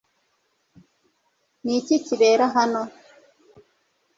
ni 1.63 1.73
iki 1.79 1.95
kibera 2.05 2.45
hano 2.55 2.81